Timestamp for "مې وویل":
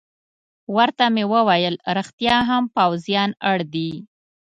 1.13-1.75